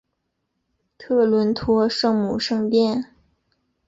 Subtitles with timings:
[0.97, 3.13] 特伦托圣母圣殿。